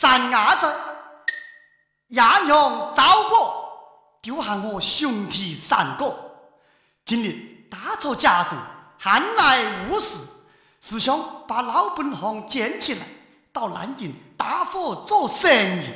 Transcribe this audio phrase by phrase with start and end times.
[0.00, 0.74] 三伢子，
[2.08, 3.68] 亚娘找我，
[4.22, 6.14] 丢下我兄弟三个。
[7.04, 8.54] 今日大错家族，
[8.98, 10.06] 寒来无事，
[10.80, 11.18] 是想
[11.48, 13.06] 把老本行捡起来，
[13.52, 15.92] 到南京大伙做生意。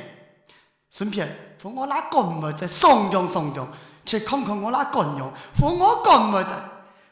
[0.91, 3.65] 顺便和我那干么子怂恿怂恿，
[4.05, 6.49] 去看看我那干娘，和我干么子，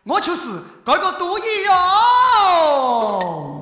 [0.04, 0.42] 我就是
[0.86, 3.61] 这个主意哟。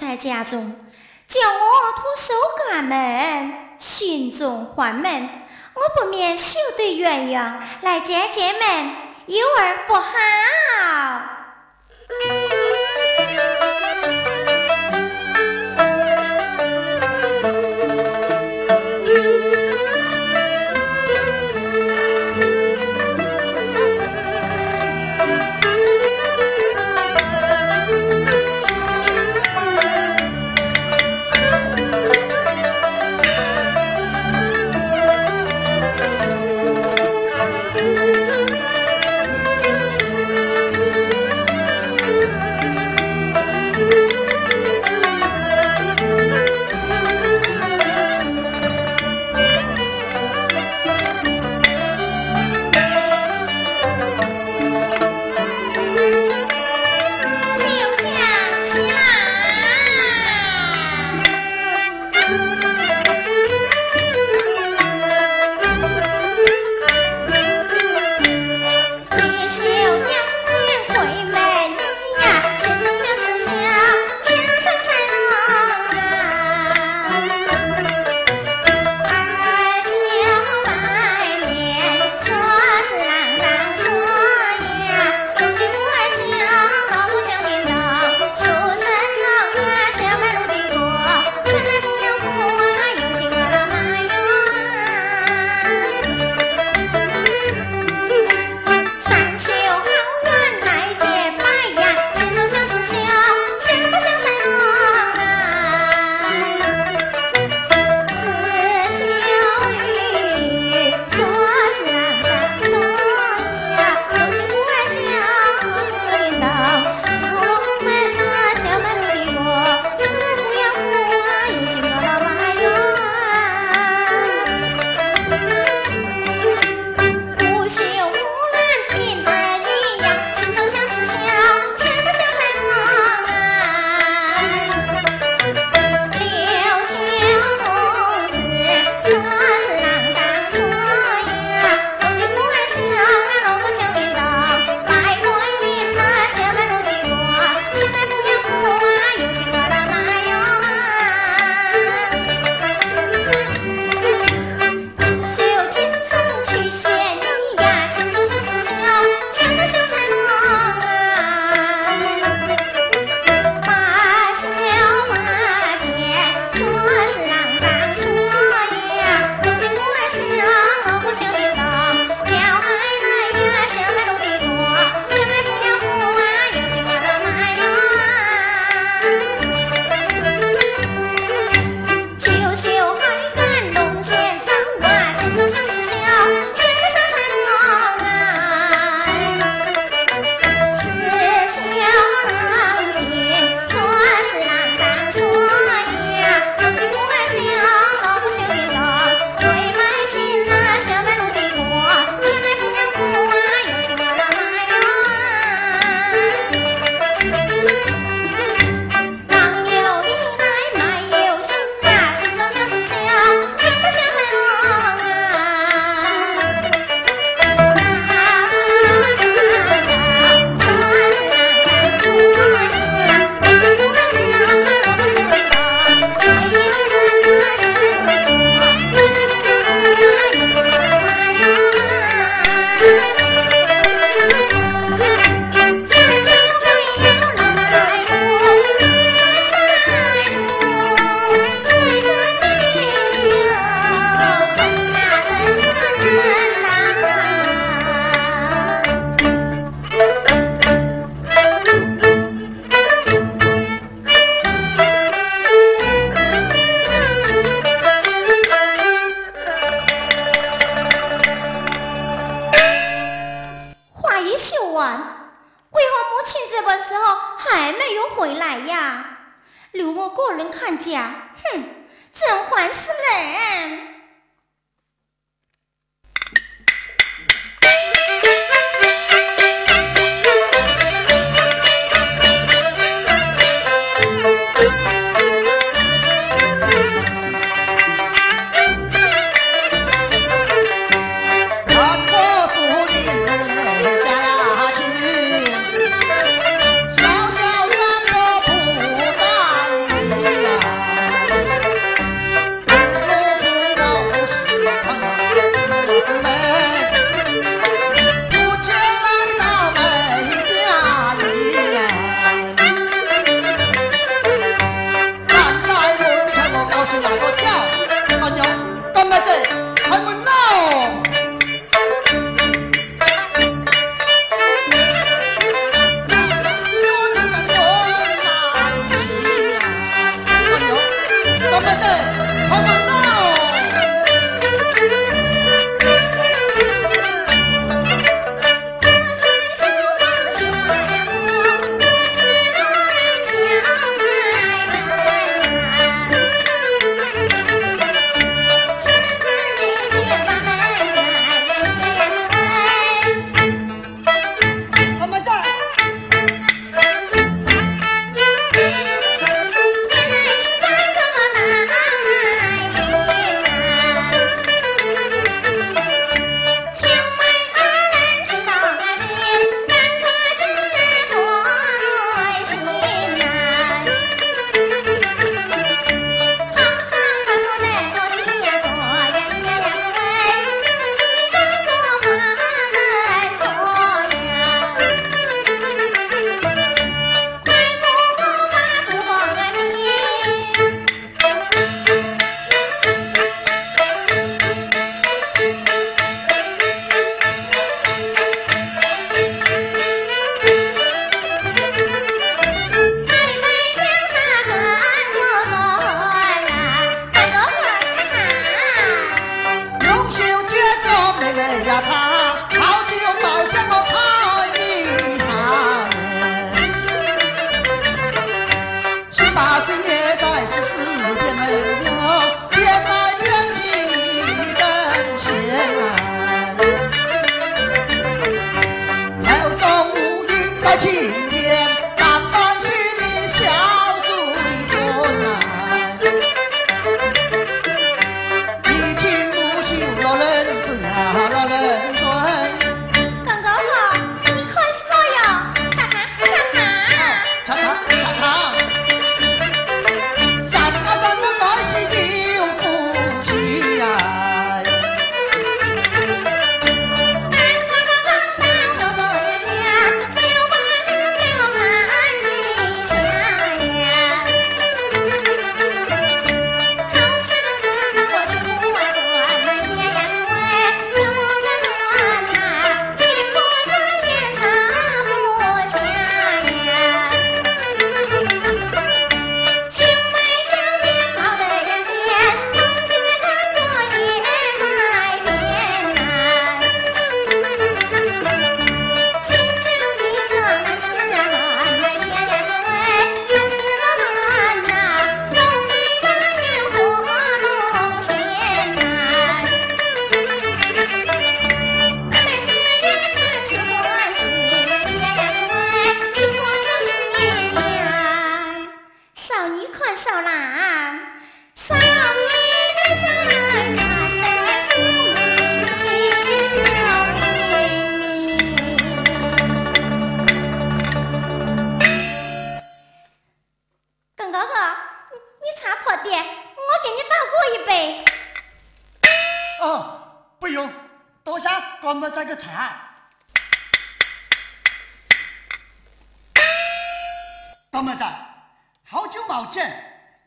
[0.00, 0.74] 在家中，
[1.28, 2.34] 叫我托守
[2.70, 5.28] 家门，寻踪唤门，
[5.74, 8.96] 我不免羞得鸳鸯来见见门，
[9.26, 10.10] 有儿不好。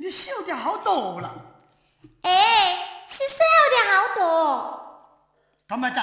[0.02, 1.30] 你瘦的好多了。
[2.22, 3.36] 哎，是瘦
[3.76, 4.80] 的好多。
[5.68, 6.00] 干么子，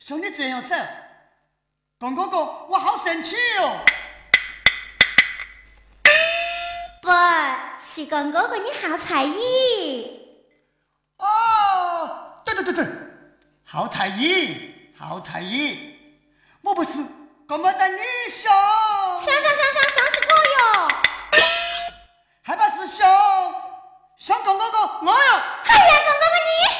[0.00, 0.74] 像你这样瘦，
[2.00, 3.78] 公哥哥我好生气哦。
[7.00, 7.08] 不
[7.94, 10.20] 是公哥哥，你好才艺。
[11.18, 12.86] 哦，对对对对，
[13.64, 15.96] 好才艺，好才艺，
[16.60, 16.90] 我不是
[17.48, 18.02] 干么在你
[18.42, 18.52] 想，
[19.24, 19.65] 想想想
[24.26, 25.44] 想公哥哥我呀。
[25.66, 26.75] 哎呀，公哥哥你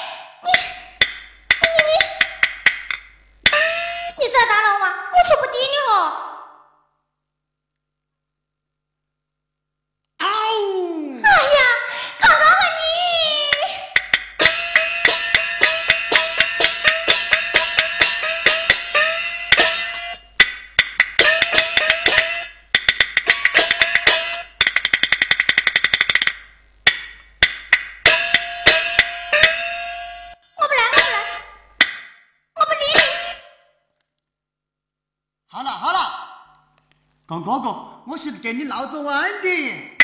[37.27, 39.99] 公哥哥，我是给你闹着玩的。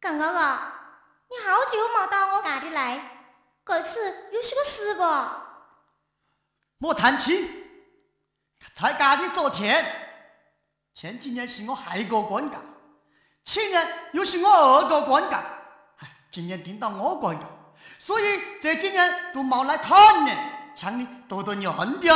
[0.00, 0.58] 耿哥哥，
[1.28, 2.98] 你好久没到我家里来，
[3.66, 5.02] 这次有些个事不？
[6.78, 7.46] 莫叹气，
[8.74, 9.84] 在家里做天。
[10.94, 12.58] 前几年是我还个管干，
[13.44, 15.44] 去年又是我二个管干，
[15.98, 17.46] 唉，今年盯到我管干，
[17.98, 18.24] 所以
[18.62, 20.34] 这几年都没来看你，
[20.74, 22.14] 请你多多认点。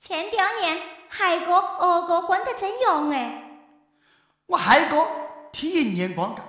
[0.00, 3.42] 前两年海哥二个管得真用哎，
[4.46, 5.06] 我海哥
[5.52, 6.44] 替一年光干，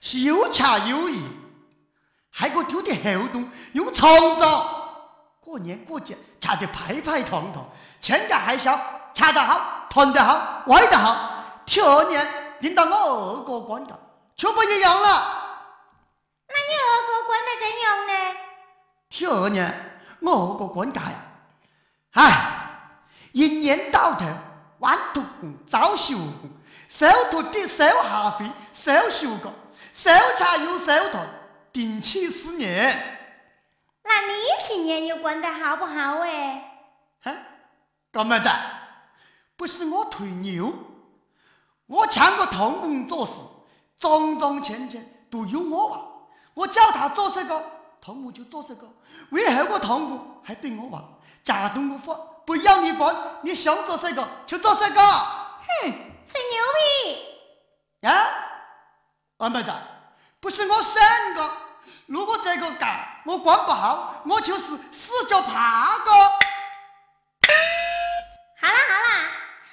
[0.00, 1.22] 是又恰又硬，
[2.30, 4.08] 还个丢的厚重又长
[4.38, 4.66] 长，
[5.40, 7.64] 过年过节恰得排排团团，
[8.00, 8.78] 欠家还小
[9.14, 11.62] 恰得好，团得好，歪得好。
[11.66, 13.98] 第二年领到我二个管干，
[14.36, 15.08] 就不一样了。
[16.48, 18.12] 那你二个管得真用呢？
[19.08, 21.16] 第二年我二个管家呀，
[22.12, 22.49] 唉，
[23.32, 24.26] 一年到头
[24.80, 26.50] 弯头工、早休工，
[26.88, 29.50] 收徒弟、收下费、收休假，
[29.94, 31.28] 收茶又收团，
[31.72, 33.18] 定期四年。
[34.02, 34.34] 那你
[34.66, 36.64] 今年又管得好不好哎？
[37.22, 37.36] 哼，
[38.10, 38.48] 干么子？
[39.56, 40.72] 不是我吹牛，
[41.86, 43.32] 我抢个童工做事，
[43.98, 46.00] 桩桩件件都由我玩。
[46.54, 47.62] 我叫他做这个，
[48.00, 48.88] 童工就做这个。
[49.30, 51.04] 为何个童工还对我玩？
[51.44, 55.00] 家东我说不要你管，你想做这个就做这个。
[55.00, 55.92] 哼，
[56.26, 57.26] 吹牛逼！
[58.00, 58.26] 呀，
[59.38, 59.72] 安么子？
[60.40, 61.52] 不是我生个，
[62.06, 66.10] 如果这个干我管不好，我就是死脚爬个。
[68.60, 69.30] 好啦好啦，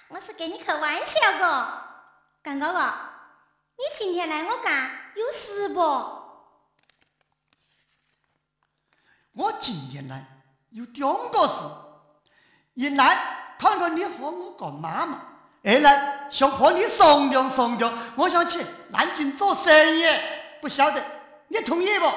[0.10, 1.84] 我是跟你开玩笑个。
[2.44, 2.94] 干哥哥，
[3.78, 5.80] 你今天来我干有事不？
[9.34, 10.26] 我今天来
[10.72, 11.54] 有两个事，
[12.78, 13.18] 一来
[13.58, 15.20] 看看你和我个妈妈，
[15.64, 20.06] 二来想和你商量商量，我想去南京做生意，
[20.62, 21.04] 不晓得
[21.48, 22.06] 你同意不？
[22.06, 22.14] 哈，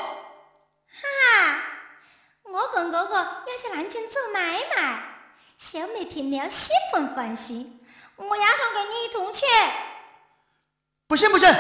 [2.53, 5.03] 我跟哥哥要去南京做买卖，
[5.57, 7.81] 小妹听了十分欢喜，
[8.17, 9.47] 我也想跟你一同去。
[11.09, 11.51] 不行不行，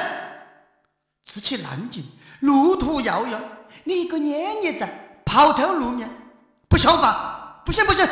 [1.24, 2.04] 此去南京
[2.40, 3.40] 路途遥远，
[3.84, 6.06] 你一个年爷在抛头露面，
[6.68, 8.06] 不想法，不行不行。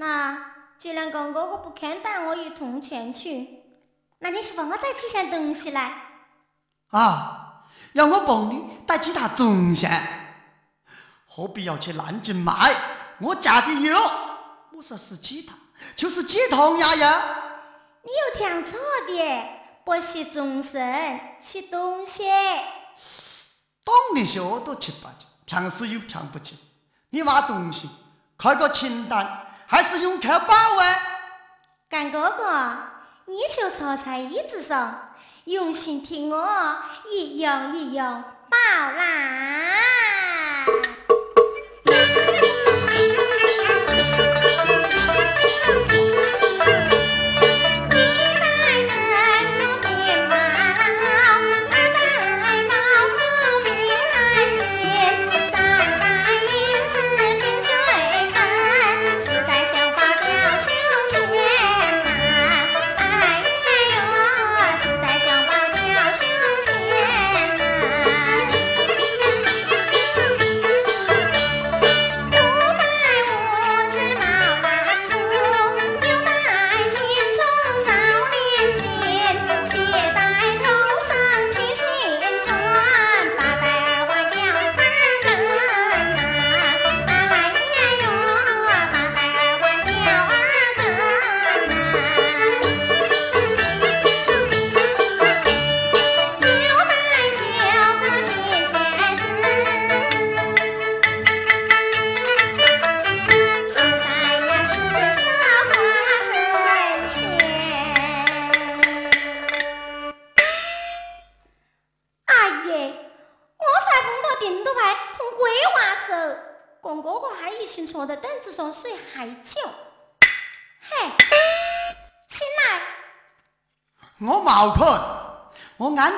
[0.00, 0.34] 那
[0.78, 3.46] 既然跟哥哥不肯带我一同前去，
[4.18, 5.92] 那你去帮我带几箱东西来。
[6.88, 9.86] 啊，要我帮你带其他东西，
[11.28, 12.74] 何必要去南京买？
[13.20, 13.94] 我家里有，
[14.72, 15.54] 我说是其他，
[15.96, 17.22] 就是鸡同鸭样。
[18.02, 19.42] 你又听错的，
[19.84, 22.24] 不是终身吃东西。
[23.84, 26.56] 懂那些我都七八斤，平时又听不清。
[27.10, 27.90] 你买东西
[28.38, 31.00] 开个清单，还是用车包啊？
[31.88, 32.76] 干哥哥，
[33.26, 35.12] 你就坐在椅子上，
[35.44, 36.76] 用心听我
[37.08, 40.66] 一样一样报啦。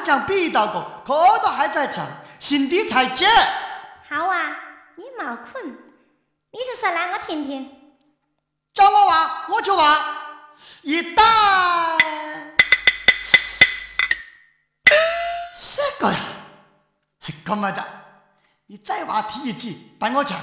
[0.02, 2.04] 我眼睛闭到过，耳朵还在跳，
[2.40, 3.24] 心底才急。
[4.08, 4.58] 好啊，
[4.96, 5.64] 你冇困，
[6.50, 7.70] 你是说来我听听。
[8.74, 10.18] 叫我话，我就话。
[10.82, 11.96] 一旦
[15.76, 16.18] 这个呀，
[17.44, 17.84] 干嘛的？
[18.66, 20.40] 你再话提一句，帮我讲。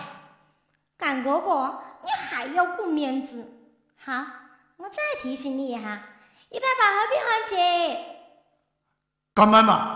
[0.98, 3.46] 干哥哥，你还要顾面子？
[4.06, 4.26] 好，
[4.78, 6.02] 我再提醒你一下，
[6.50, 8.16] 一带把后边喊姐。
[9.40, 9.96] 干妈妈？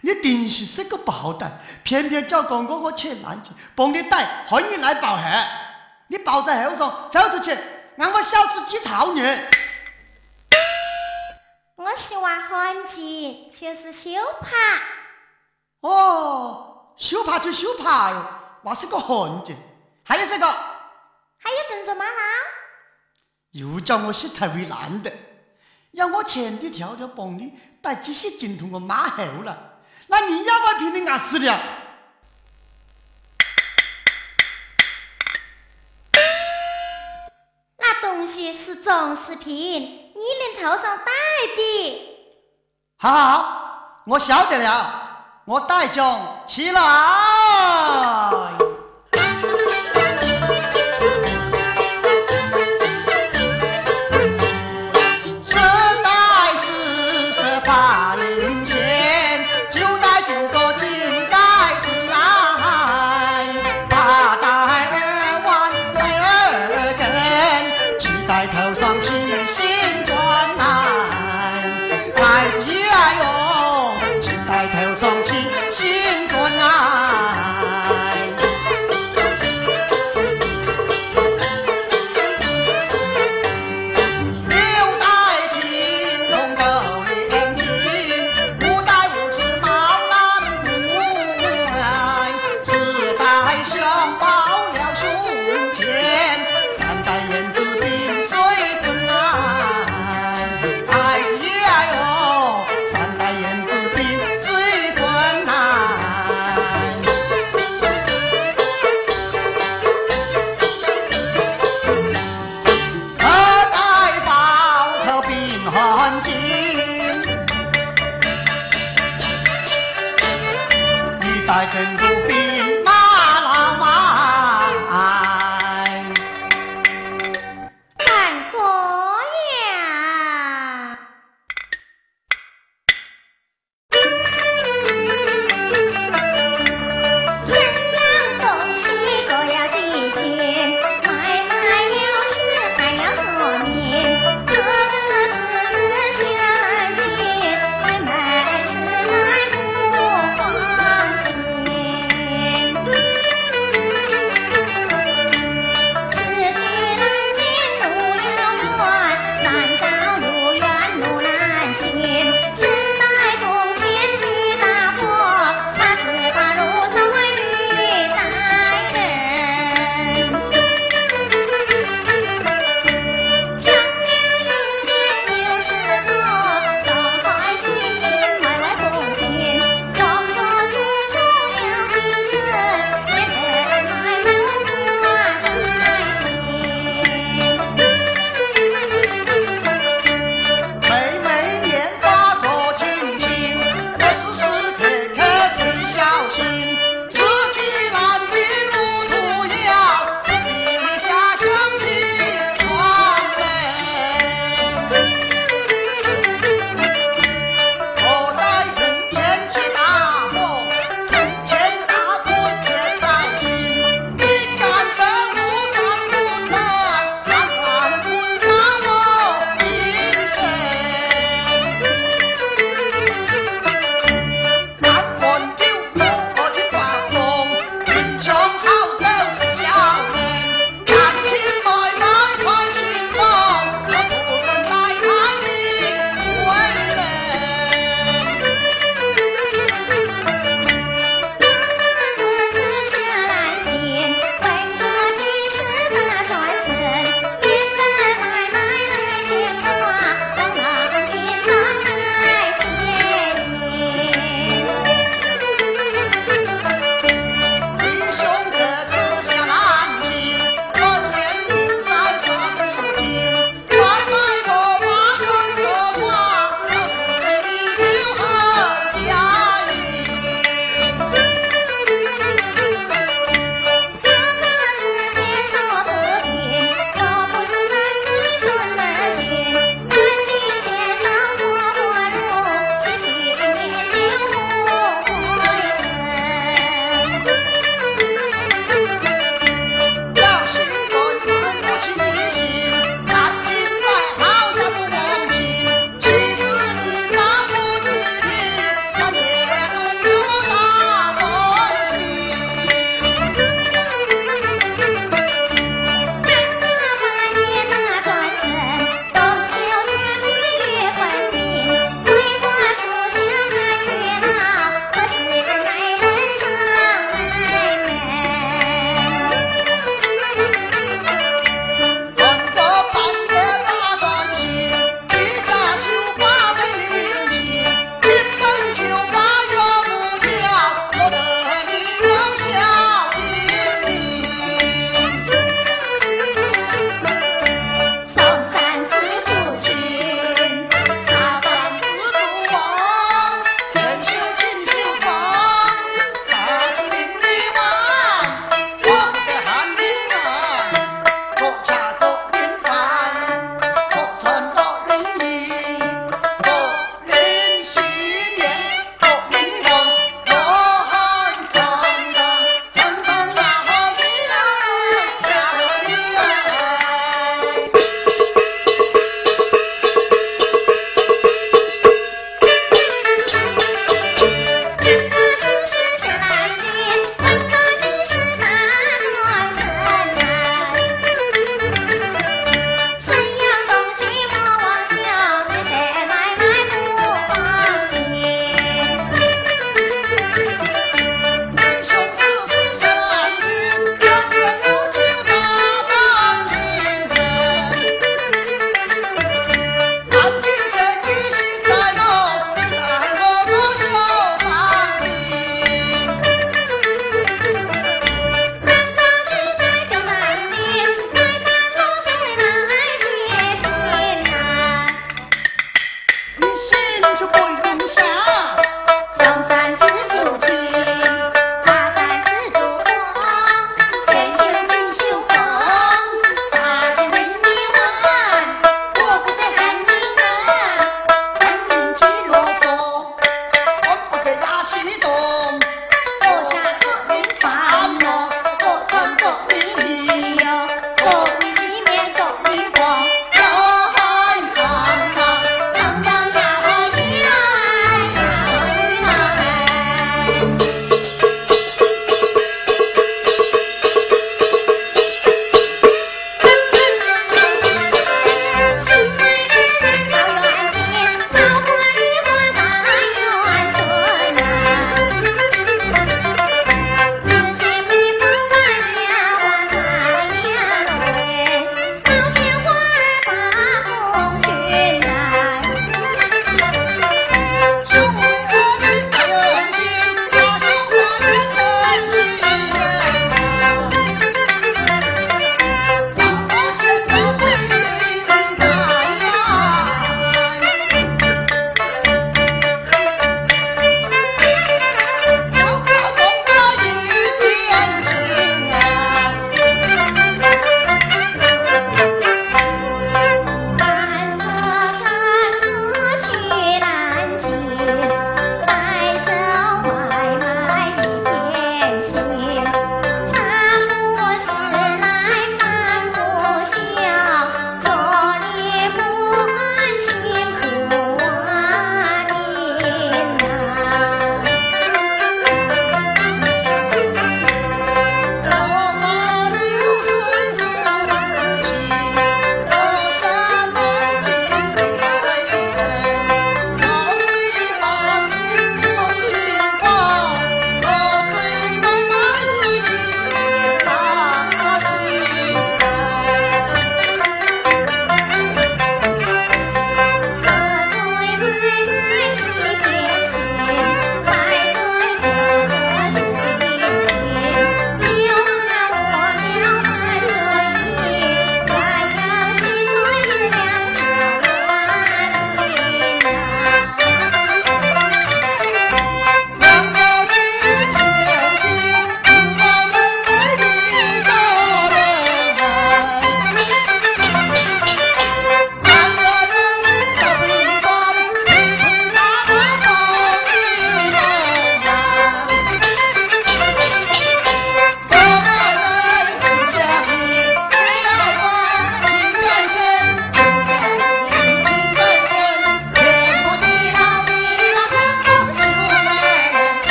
[0.00, 5.48] 你定是是个笨蛋，偏偏叫公哥我去南京，帮你带，害你来报害。
[6.08, 7.56] 你抱在后上走出去，
[7.96, 9.22] 让我小子记操你。
[11.76, 15.88] 我喜欢汉气，就是羞怕。
[15.88, 18.24] 哦，羞怕就羞怕哟，
[18.64, 19.54] 那是个汉气。
[20.04, 22.12] 还有这个，还有郑州马拉。
[23.52, 25.12] 又叫我洗菜为难的，
[25.92, 29.56] 要我前地跳跳帮你带这些精通我马后了，
[30.06, 31.60] 那你要不要凭你按死了？
[37.76, 40.20] 那东西是装饰品，你
[40.54, 41.12] 连头上戴
[41.56, 42.18] 的。
[42.98, 48.29] 好，好我晓得了，我带奖起来。
[68.30, 69.19] 抬头上去